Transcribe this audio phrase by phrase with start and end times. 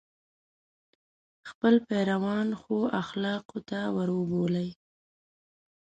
[1.49, 4.69] خپل پیروان ښو اخلاقو ته وروبولي.